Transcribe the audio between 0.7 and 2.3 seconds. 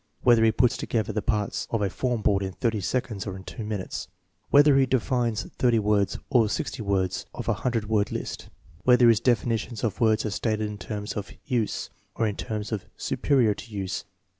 together the parts of a form